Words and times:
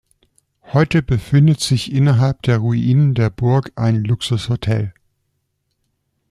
Heute 0.63 1.03
befindet 1.03 1.59
sich 1.59 1.91
innerhalb 1.91 2.41
der 2.41 2.57
Ruinen 2.57 3.13
der 3.13 3.29
Burg 3.29 3.71
ein 3.75 4.03
Luxushotel. 4.03 4.95